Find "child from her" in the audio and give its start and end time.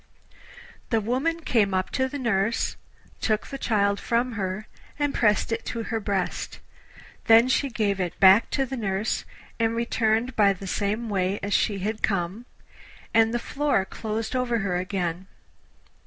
3.59-4.65